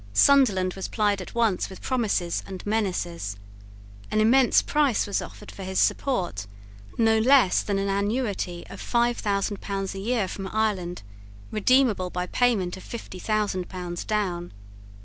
[0.13, 3.37] Sunderland was plied at once with promises and menaces.
[4.09, 6.47] An immense price was offered for his support,
[6.97, 11.03] no less than an annuity of five thousand pounds a year from Ireland,
[11.51, 14.51] redeemable by payment of fifty thousand pounds down.